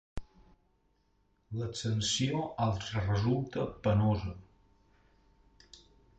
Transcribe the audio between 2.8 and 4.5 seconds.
resulta penosa.